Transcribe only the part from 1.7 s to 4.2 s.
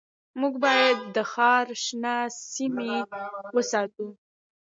شنه سیمې وساتو